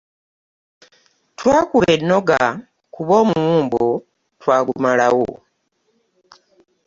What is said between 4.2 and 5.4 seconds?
twagumalawo.